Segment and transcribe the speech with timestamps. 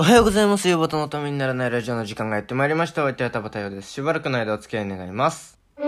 [0.00, 0.66] おはようございます。
[0.66, 3.02] 夕方のためにならないラジオの時間がやってまいりました。
[3.02, 3.92] お相手は田畑洋です。
[3.92, 5.58] しばらくの間お付き合い願います。
[5.76, 5.84] は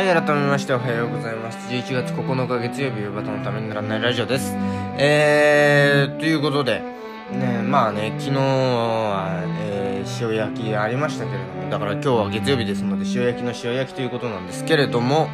[0.00, 1.58] い、改めましておはようございます。
[1.68, 4.54] 11月9日月曜日、夕方のためにならないラジオです。
[4.96, 6.93] えー、ということで、
[7.32, 15.28] ね、まあね、昨日は、えー、塩焼きありましたけれども、だから今日は月曜日ですので、塩焼きの塩焼きということなんですけれども、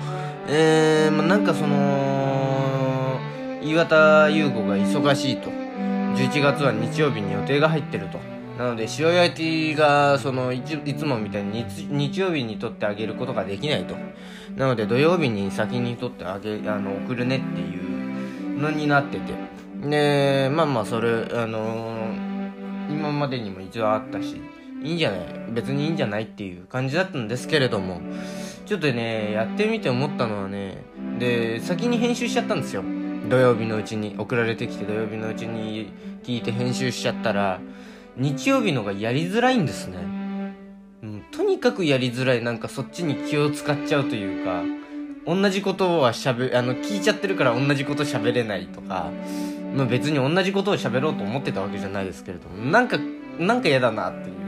[0.48, 3.18] えー、まあなんかその、
[3.62, 5.50] 岩田優子が忙しいと。
[6.16, 8.18] 11月は日曜日に予定が入ってると。
[8.60, 13.96] なので塩焼きがそのいついつもみたいに日日曜日に取ってあげることができないと
[14.54, 19.32] なので土曜日に先に取ってあげあの送るねっていうのになってて
[19.82, 21.96] でまあまあそれあの
[22.90, 24.40] 今までにも一応あったし
[24.82, 25.20] いいんじゃない？
[25.52, 28.00] 別にいいんじゃないっていう感じだったんですけれども
[28.66, 30.84] ちょっとねやってみて思ったのはね
[31.18, 32.82] で先に編集しちゃったんですよ。
[33.28, 35.92] 土曜日のうちに送られてきて土曜日のうちに
[36.24, 37.60] 聞いて編集しちゃったら
[38.16, 39.98] 日曜日のがやりづらいんですね、
[41.02, 42.42] うん、とにかくやりづらい。
[42.42, 44.62] なんかそっちに気を使っちゃうというか
[45.26, 49.10] 同じことはしゃべあの聞いちゃってるから同じこと喋れないとか、
[49.74, 52.98] まあ、別に同じことを喋ろうと思ってたわけじゃないですけれどもなんか
[53.38, 54.40] なんか嫌だなっていう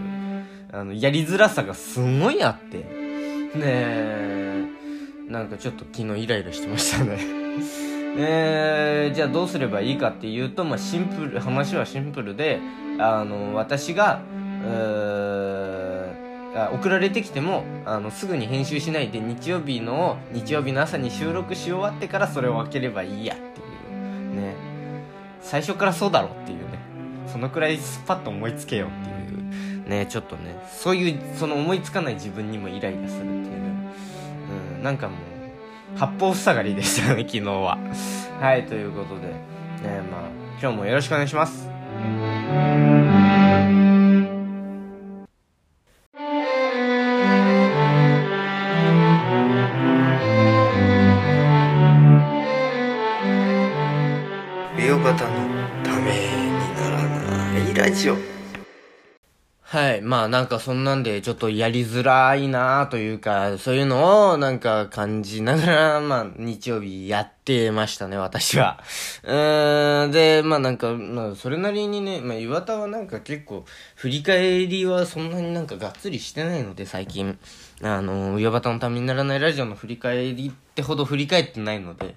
[0.73, 2.79] あのやりづらさがすごいあって。
[2.79, 2.85] ね
[3.59, 4.65] え。
[5.29, 7.19] なんかちょっと昨日イライラしてましたね。
[8.17, 9.11] え。
[9.13, 12.61] ー、じゃあどうすればいいかっていうと、まあ、シンプル話はシンプルで
[12.99, 14.23] あの私が
[16.55, 23.47] あ送られてきてもあのすぐに編集しないで日曜日の日曜日の朝に収録し終わってからそれを開ければいいやってい
[24.33, 24.37] う。
[24.37, 24.55] ね。
[25.43, 26.79] 最初からそうだろっていうね。
[27.27, 29.89] そのくらいスパッと思いつけようっていう。
[29.89, 30.57] ねちょっとね。
[30.71, 33.43] そういうその思いつかない自分にもイライラするっていう。
[33.43, 33.49] ね、
[34.77, 37.79] うん、なんかもう八方塞がりでしたね昨日は。
[38.41, 39.29] はいということで。
[39.29, 40.21] ねまあ
[40.61, 41.69] 今日もよろしくお願いします。
[59.73, 60.03] はい。
[60.03, 68.85] まあなんかそんなんでちょっとやりづらいなというか、そういうのをなんか感じながら、 まあ日曜日やってましたね、私は。
[69.23, 77.39] うーん、で、まあなんか、まあそれなりにね、まあ岩田はなんか結構、振り返りはそんなになんかがっつりしてないので最近。
[77.81, 82.15] あの、岩端のためにならないラジオの振り返りってほど振り返ってないので、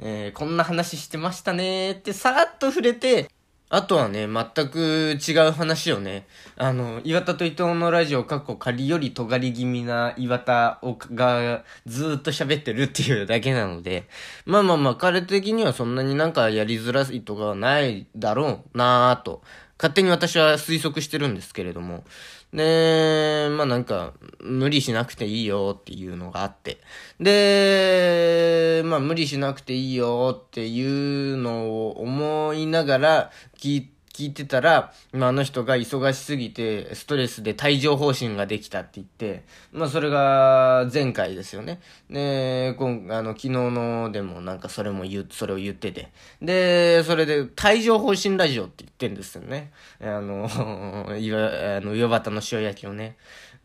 [0.00, 3.30] えー、こんな話してましたねーってさらっと触れて、
[3.72, 6.26] あとはね、全く違う話をね、
[6.56, 14.08] あの、岩田と伊藤のラジオ、過去仮より尖り気味な岩田をがずっと喋ってるっていうだけなので、
[14.44, 19.40] まあまあまあ、彼的にはそんなになんかやりづらいとかはないだろうなぁと、
[19.78, 22.02] 勝手に私は推測してるんですけれども、
[22.52, 26.78] で、まあなんか、無理しなくていいよっていうのがあって。
[27.20, 33.88] で、まあ無理しなくていいよっていうのを思いながら聞い
[34.20, 41.80] 聞いてたら、まあ、あの人が忙しすぎて、ストレスで帯状疱疹ができたって言って、まあ、それが前回ですよね。
[42.10, 46.10] で、今、あの、昨日のでもなんかそれも言、それを言ってて。
[46.42, 49.72] で、それで、帯状疱疹ラジオって言ってんですよね。
[50.02, 53.16] あの、 いわ、あの、岩端の塩焼きをね。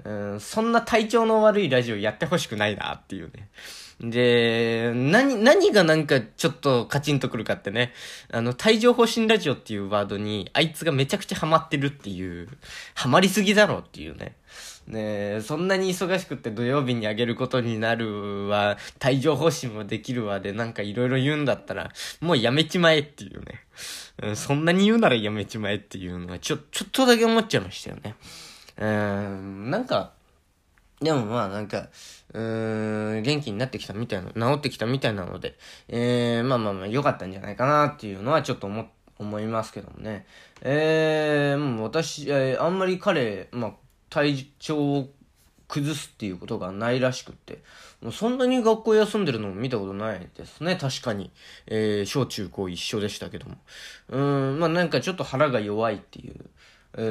[0.06, 3.50] うん、そんな体調の悪いラジオやってほしくないなっていうね。
[4.02, 7.94] で、何、何がなんかちょっとカチンとくるかってね、
[8.32, 12.50] あの、帯状疱疹ラジオっていうワードに、あいつがめちゃくちゃハマってるっていう、
[12.94, 14.36] ハマりすぎだろっていうね。
[14.88, 23.64] ねそんなに忙しくって土曜日にあげることになるわ、帯状疱疹もできるわでなんかいろいろ言うんだったら、もうやめちまえっていうね。
[24.24, 28.16] うん、そんなに言うならやめちまえっていうのは、ちょ、ちょっとだけ思っちゃいましたよね。
[28.78, 30.15] うん、なんか、
[31.06, 31.90] でもまあなんか、
[32.34, 35.56] うーん、元気になってきたみたいな、治ってきたみたいなので、
[35.88, 38.88] えー、まあまあまあ良かったんじゃないかなっていうのはちょっと思、
[39.20, 40.26] 思いますけどもね。
[40.62, 43.72] えー、もう私、えー、あんまり彼、まあ、
[44.10, 45.10] 体調を
[45.68, 47.62] 崩すっていうことがないらしくって、
[48.02, 51.30] もうそんなに学校休んでるのも見たことないですね、確かに。
[51.68, 53.58] えー、小中高一緒でしたけども。
[54.10, 54.20] う
[54.56, 56.34] ん、まあなんかちょっと腹が弱いっていう、
[56.94, 57.02] う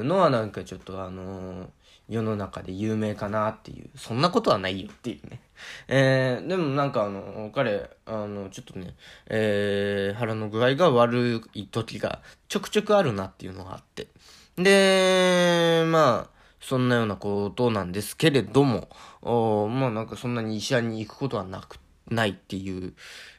[0.00, 1.68] ーのはなんかちょっとあのー
[2.08, 5.40] 世の中で有名かなっていう、そんなことはないよっていうね。
[5.88, 8.94] えー、でもなんかあの、彼、あの、ちょっとね、
[9.26, 14.08] えー、腹の具合が悪い時がちょくちょくあるなっていうのがあって。
[14.56, 18.88] で、まあ、そんなようなことなんですけれども、
[19.22, 22.94] おまあなんかそんなに医者に行くことはなくて、ないっていう、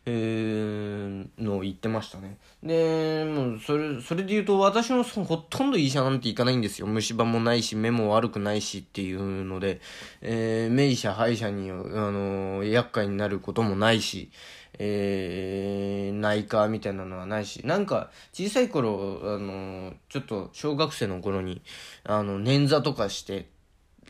[0.06, 2.38] えー、のを言ってましたね。
[2.64, 6.88] で、もうそれ、それで言うと私もほとんど医者なんて行かないんですよ。
[6.88, 9.82] 虫歯もないし、目も悪くないしっていうので、
[10.22, 14.32] えー、名医者、歯医者に、あのー、厄介になることもないし、
[14.78, 21.62] えー、内科みたいなのはないし、なんか、小さい頃、あの、ちょっと小学生の頃に、
[22.04, 23.50] あの、捻挫とかして、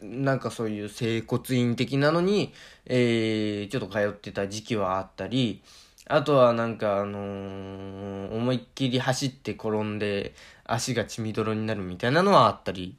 [0.01, 2.53] なんかそういう整骨院的なのに、
[2.85, 5.61] えー、ちょっと通ってた時期はあったり、
[6.07, 10.33] あとはなんかあのー、思いっきり走って転んで
[10.65, 12.97] 足が血みどろになるみたいなのはあったり、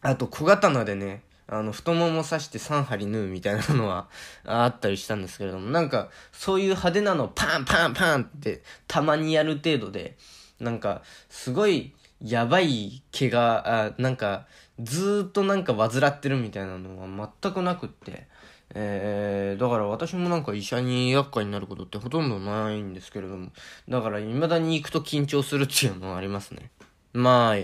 [0.00, 4.08] あと小刀でね、あの、太もも刺して3針縫うみたいなのは
[4.44, 10.16] あったりしたんですけれども、なんか、そういう派手なのパンパンパンってたまにやる程度で、
[10.60, 14.46] なんか、すごいやばい怪我、あなんか、
[14.80, 18.26] ずっとなんか患ってるみたいなのは全くなくって、
[18.74, 23.50] えー、だから私もなんか医者に厄介になることってほとんどないんですけれども、
[23.88, 26.70] だから未だに行くと緊張するっていうのはありますね。
[27.12, 27.56] まあ、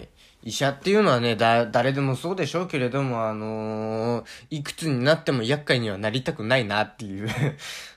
[0.42, 7.28] 医者っていうのはね、だ、誰でもそうでしょうけれども、あのー、いくつになっても厄介にはなりたくないなっていう、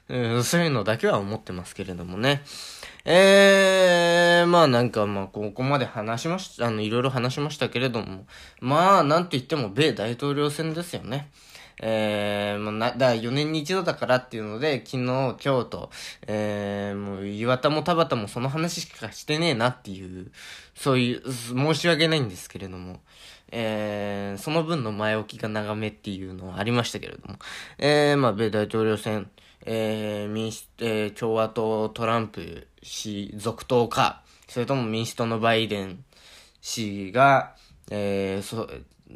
[0.44, 2.44] そういうのだけは思ってますけれどもね。
[3.10, 8.26] えー、まあなんかまあここまで話しました、あの、いろいろ話しましたけれども、
[8.60, 11.30] まあなんと言っても米大統領選ですよね。
[11.82, 15.90] えー、もうな、だ、4年に一度だからっていうので、昨日、今日と、
[16.28, 20.30] えー、もう岩田も田畑もその話しかしてねえなっていう、
[20.76, 23.00] そういう、申し訳ないんですけれども、
[23.52, 27.38] えー、その分の前置きが長めっていうのはありましたけれども、
[27.78, 29.30] えー、まあ、米大統領選、
[29.66, 36.04] えー、民主、えー、共和党トランプ氏続投か、それとも民主党のバイデン
[36.62, 37.56] 氏が、
[37.90, 38.70] えー、そ、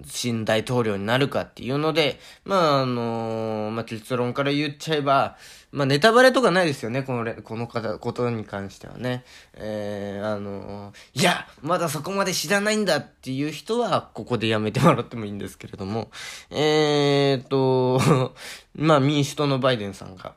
[0.05, 5.37] 新大統領になるかっていうので、まあ、あのー、まあ、結論から言っちゃえば、
[5.71, 9.23] まあ、ネタバレとかないですよね、この、この方、ことに関してはね。
[9.53, 16.09] えー、あのー、いや、まだそこまで知らないんだっていう人は、ここでやめてもらってもいいんですけれども、
[16.49, 18.01] えーと、
[18.75, 20.35] まあ、民主党のバイデンさんが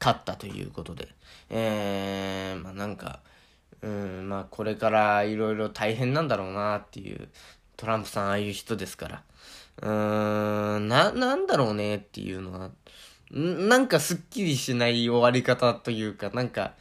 [0.00, 1.08] 勝ったということで、
[1.50, 3.20] えー、まあ、なんか、
[3.82, 7.28] うん、まあ、これからいろいろ大変なんだろうなっていう、
[7.76, 9.22] トランプさんああいう人ですから。
[9.82, 12.70] うーん、な、なんだろうねっていうのは、
[13.30, 16.74] なんかすっきりしない終わり方というか、なんか、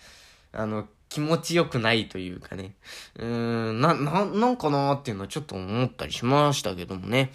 [0.54, 2.76] あの、気持ちよくないというかね。
[3.18, 3.26] うー
[3.72, 7.32] ん、な、な、なんかなーっていうのはちょっと思ったりしましたけどもね。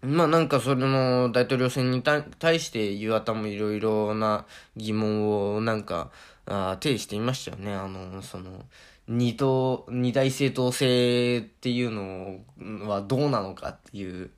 [0.00, 4.46] まあなんかそれの大統領選に対して岩田もいろいろな
[4.76, 6.10] 疑問をなんか、
[6.46, 7.74] あ呈していましたよね。
[7.74, 8.64] あの、その、
[9.08, 14.30] 二党、二大政党制っていうのはどうなのかっていう、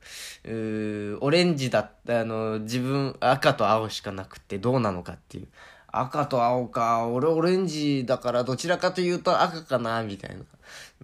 [0.45, 5.49] うオレンジだった、あの、自分、赤と青しかなくてどうなのかっていう。
[5.93, 10.43] 赤と青か、俺オレンジだからどちらかというと赤かな、みたいな。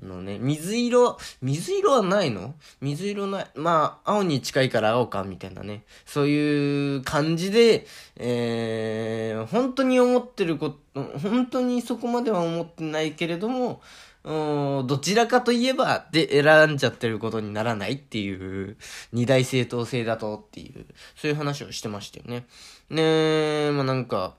[0.02, 2.54] のね、水色、水色はないの？
[2.80, 3.46] 水色ない。
[3.54, 5.84] まあ、青に近いから青か、みたいなね。
[6.04, 7.86] そういう感じで、
[8.16, 13.80] えー、本当に思ってること、本当にそこまでは思ってないけれども、
[14.22, 18.76] どちらかといえば、で選んじゃってることにならないっていう、
[19.12, 20.84] 二大政党制だとっていう、
[21.16, 22.46] そういう話をしてましたよね。
[22.90, 24.34] ねまあなんか、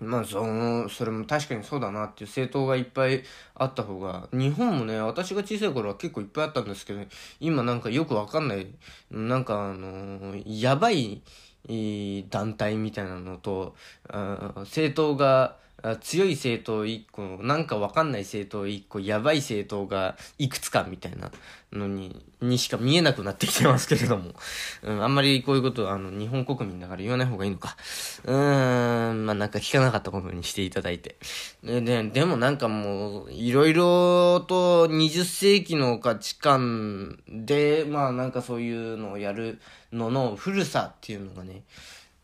[0.00, 3.22] まあ、その、それも確かにそうだなっていう政党がいっぱい
[3.54, 7.00] あった方が、日本もね、私が小さい頃は結構いっぱいあったんですけど、
[7.40, 8.66] 今なんかよくわかんない、
[9.10, 11.22] なんかあのやばい、
[12.30, 13.74] 団体みたいなのと、
[14.56, 15.56] 政党が、
[16.00, 21.30] 強い政党1個、なんかわかんない政党1個、やばい政党がいくつかみたいな
[21.72, 24.34] のに、にしか見えなくなってきてますけれども。
[24.82, 27.76] うん、あんまりこういうことは、あの、日本国民だから言わない方がいいのか。
[28.24, 31.16] うーん、まあなんか聞かなかったことにしていただいて。
[31.62, 39.60] で、ででもなんかもう、いろいろと20世紀の価値観で、まあなんかそういうのをやる
[39.92, 41.62] のの古さっていうのがね、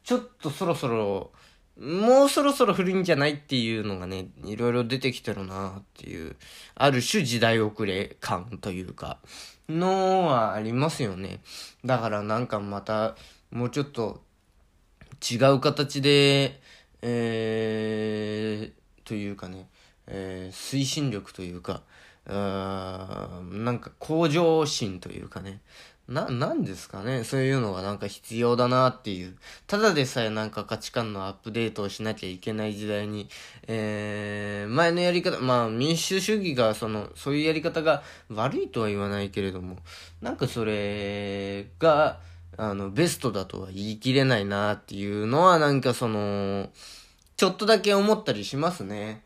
[0.02, 1.30] ちょっとそろそろ、
[1.78, 6.36] もうそろそろ古いんじゃないっていうのがね、いろいろ出てきてるなっていう、
[6.76, 9.18] ある種時代遅れ感というか、
[9.68, 11.40] のはありますよね。
[11.84, 13.16] だからなんかまた、
[13.50, 14.22] もうちょっと
[15.28, 16.60] 違う形で、
[17.02, 19.68] えー、というかね、
[20.06, 21.82] えー、推進力というか、
[22.26, 25.60] うーん、なんか向上心というかね、
[26.08, 27.24] な、なんですかね。
[27.24, 29.36] そういうのがなんか必要だなっていう。
[29.66, 33.28] ただでさえなんか価値観のアップデートをしなきゃいけない時代に、
[33.66, 39.78] えー、前のやり方、まあ民主主義がその、そういうやり方が悪いとは言わないけれども、
[40.20, 42.20] なんかそれが、
[42.58, 46.68] あの、ベストだとは言い切れないなっていうのはなんかその、
[47.36, 49.23] ちょっとだけ思ったりしますね。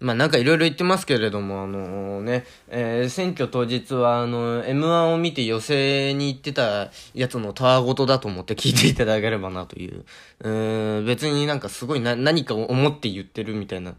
[0.00, 10.04] まあなんかいろいろ言ってますけれども、あのね、えー、選挙当日はあの、M1 を見て予選に行ってたやつのたわごとだと思って聞いていただければなという。
[10.40, 13.94] うん、別になんかすごいな、何かを思って言ってるみたいな。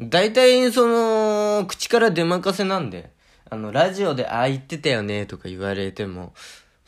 [0.00, 3.10] 大体その、口から出まかせなんで、
[3.50, 6.34] あの、ラジオでああ言ってたよねとか言われても、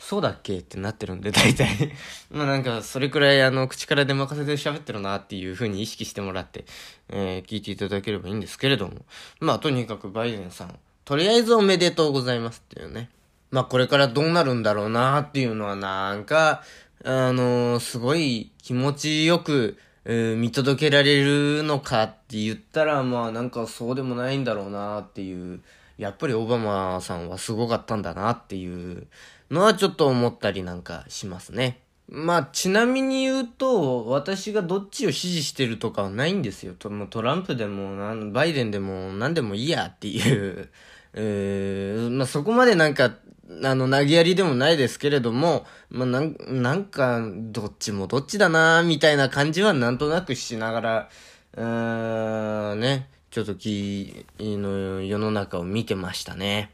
[0.00, 1.92] そうだっけってなってるんで、大体
[2.32, 6.64] まあなんか、それくらいあの、口から出任せて喋ってるなっていう風に意識してもらって、
[7.10, 8.94] えー、聞いていただければいいんですけれども。
[9.40, 13.10] まあとにかくバイデンさん、とりあえずおめでとうございますっていうね。
[13.50, 16.64] まあこれからどうなるんだろうなっていうのはなんか、
[17.04, 25.60] あのー、すごい気持ちよく、えー、見届けられるのかって言ったら、まあなんかそうでもないんだろうなっていう。
[26.00, 29.06] やっぱりオバマさんはすごかったんだなっていう
[29.50, 31.80] のはちょっと思ったりなんかしますね。
[32.12, 36.74] まあ、ちなみに言うと、私がどっちを支持してるとかはないんですよ。
[36.76, 40.68] トトランプでもバイデンでも何でもいいやっていう、
[41.14, 43.14] えー、まあそこまでなんか、
[43.62, 51.08] あの、投げやりでもないですけれども、まあなん、なんか、どっちもどっちだなみたいな感じはなんとなくしながら、
[51.56, 56.70] うーん、ね、ちょっとき、の世の中を見てましたね。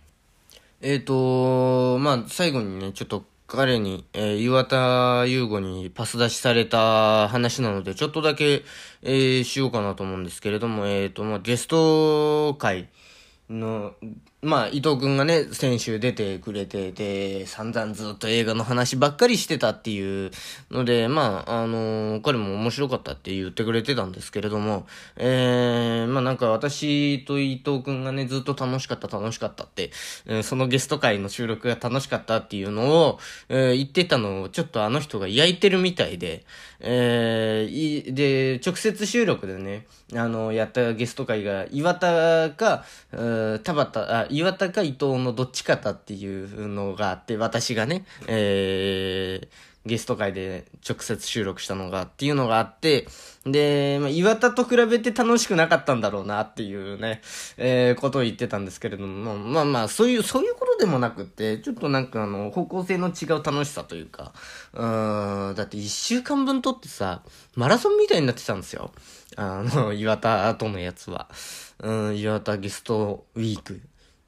[0.83, 8.63] えっ、ー、と、まあ、最後にね、ちょっと彼に、えー、岩田優吾にパス出しされた話なので、ちょっとだけ、
[9.03, 12.91] えー、しようかなと思うんですけれども、えっ、ー、と、まあ、ゲスト会
[13.49, 13.95] の、
[14.47, 20.31] まあ、伊藤くんがね、先週出てくれて、で、散々ずっと映画の話ばっかりしてたっていう
[20.71, 24.87] ので、まあ、あのー、彼も面白かったって言ってくれてたんですけれども、
[25.17, 29.91] えー、まあなんか私と伊藤くんがね、ずっと楽しかった楽しかったって、
[30.27, 36.45] えー、そのゲスト会の収録が楽しかったっていうのを、えー、言ってたのを、ちょっとあの人が焼いてるみたいで、
[36.81, 49.49] えー、で、直接収録でね、あの、やったゲスト会が、岩田か、田端、あ、岩田か伊藤のどっちかだっていうのがあって、私がね、えー、
[49.87, 53.07] ゲスト会で直接収録したのがっていうのがあって、
[53.45, 57.23] で、まあ、岩田と比べて楽しくなかったんだろうなっていうね、
[57.57, 64.33] えー、ことを言ってたんですけれども、まあまあ、そういう、そういうことでもなくって、ちょっとなんかあの、方向性の違う楽しさというか、
[64.75, 67.23] うーん、だって一週間分撮ってさ、
[67.55, 68.91] マラソンみたいになってたんですよ。
[69.37, 71.29] あの、岩田とのやつは。
[71.79, 73.81] うん、岩田ゲストウィーク。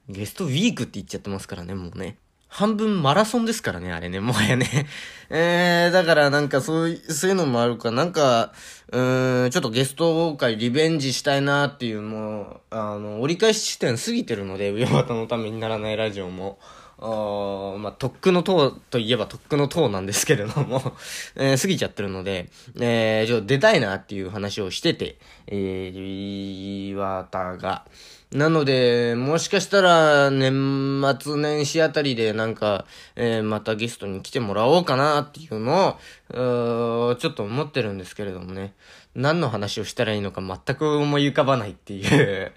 [0.07, 2.17] ゲストウィークって言っちゃってますからね、もうね。
[2.49, 4.87] 半分マラソンですからね、あれね、もはやね。
[5.29, 8.51] えー、だからなんかそういう、そういうのもあるか、なんか、
[8.91, 16.57] うーん、ちょっとゲスト会リベンジしたいなっていうもう、あの、折り返し地点過ぎてるので、上端のためにならないラジオも。
[17.01, 20.81] あまあ、とっくの塔といえばとっくの塔なんですけれども
[21.37, 27.85] えー、過ぎちゃってるので、えー、ちょっと出たいなっていう話をしてて、えー、岩田が。
[28.31, 35.97] なので、もしかしたら、年末年始あたりでなんか、えー、またゲストに来てもらおうかなっていうの
[36.29, 38.75] を、ちょっと思ってるんですけれどもね。
[39.15, 42.51] 何の話をしたらいいのか全く思い浮かばないっていう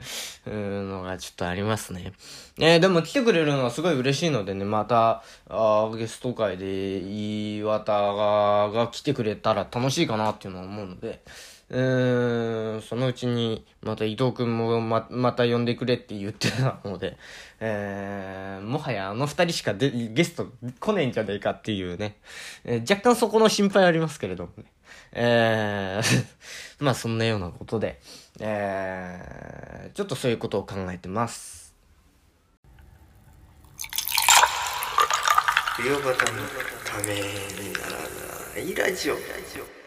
[0.46, 2.12] のがちょっとありますね。
[2.60, 11.22] えー、でも来てくれるのはすごい嬉しいのでね、また、あゲスト会で岩田がが来てくれたら楽しいかなっていうのは思うので、
[11.72, 17.16] うん、そのうちに、また伊藤くんもま、また呼んでくれって言ってたので、
[17.60, 20.48] えー、もはやあの二人しかでゲスト
[20.80, 22.18] 来ねえんじゃねえかっていうね、
[22.64, 24.64] えー、若干そこの心配ありますけれどもね。
[25.12, 26.26] えー
[26.84, 28.00] まあそんなようなことで、
[28.38, 31.74] えー、ちょっとそういうことを考えてます。
[35.78, 37.92] 美容方のためになら
[38.54, 39.14] ないラジオ。
[39.14, 39.81] ラジオ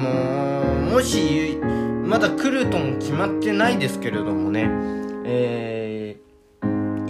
[0.91, 1.59] もし
[2.05, 4.69] まだ来るとも決まってないですけれどもね
[5.25, 5.82] えー、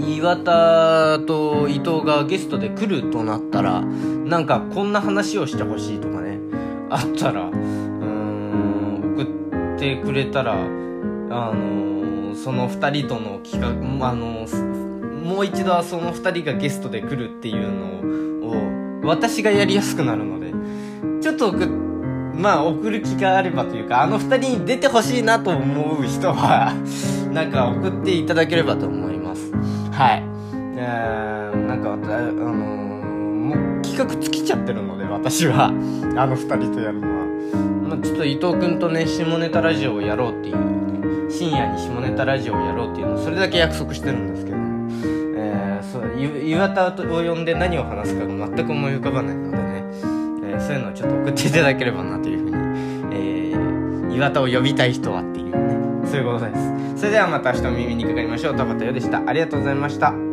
[0.05, 6.39] 岩田と伊藤がゲストで来るとなったらなんかこんな話をしてほしいとかね
[6.89, 9.23] あったらうーん送
[9.75, 14.47] ってくれたらあのその2人との企画あの
[15.23, 20.51] もう一度はその2人がゲストで来るっていうのを私がやりやすくなるので
[21.21, 21.67] ちょっと送っ
[22.35, 26.73] まあ送る気があればというかあの2人に出てほしいなと思う人は
[27.31, 29.12] なんか送っていただければと思います。
[29.93, 30.23] はい。
[30.75, 35.67] えー、なんかあのもう企画尽きちゃってるので私は。
[36.17, 37.25] あの2人とやるのは、
[37.89, 44.57] まあ、ちょっと伊藤君とね下ネタラジオをやろうっていうね深夜に下ネタラジオをやろうっていうのそれだけ約束してるんですけど
[45.35, 46.03] えー、そう
[46.45, 49.63] 岩田を呼んで何を話すかが全く思い浮かばないのでね、
[50.43, 52.55] えーそういうのをちょっと送っていただければなというふうに、
[53.11, 55.42] えー、岩田を呼びたい人はっていう
[56.13, 56.97] そういうことです。
[56.97, 58.55] それではまた明日も耳にかかりましょう。
[58.55, 59.23] 田畑よでした。
[59.27, 60.32] ありがとうございました。